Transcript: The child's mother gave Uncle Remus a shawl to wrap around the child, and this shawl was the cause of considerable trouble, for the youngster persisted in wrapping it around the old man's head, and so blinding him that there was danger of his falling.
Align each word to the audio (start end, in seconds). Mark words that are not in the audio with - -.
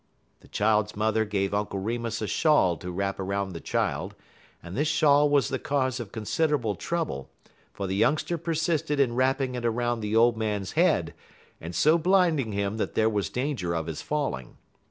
The 0.39 0.47
child's 0.47 0.95
mother 0.95 1.25
gave 1.25 1.53
Uncle 1.53 1.77
Remus 1.77 2.23
a 2.23 2.27
shawl 2.27 2.75
to 2.77 2.89
wrap 2.89 3.19
around 3.19 3.53
the 3.53 3.61
child, 3.61 4.15
and 4.63 4.75
this 4.75 4.87
shawl 4.87 5.29
was 5.29 5.49
the 5.49 5.59
cause 5.59 5.99
of 5.99 6.11
considerable 6.11 6.73
trouble, 6.73 7.29
for 7.71 7.85
the 7.85 7.95
youngster 7.95 8.39
persisted 8.39 8.99
in 8.99 9.13
wrapping 9.13 9.53
it 9.53 9.63
around 9.63 9.99
the 9.99 10.15
old 10.15 10.37
man's 10.37 10.71
head, 10.71 11.13
and 11.59 11.75
so 11.75 11.99
blinding 11.99 12.51
him 12.51 12.77
that 12.77 12.95
there 12.95 13.11
was 13.11 13.29
danger 13.29 13.75
of 13.75 13.85
his 13.85 14.01
falling. 14.01 14.57